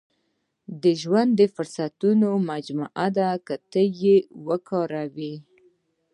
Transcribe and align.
•ژوند 1.01 1.31
د 1.39 1.41
فرصتونو 1.55 2.27
مجموعه 2.49 3.07
ده، 3.17 3.29
که 3.45 3.55
ته 3.71 3.81
یې 4.01 4.17
وکاروې. 4.47 5.35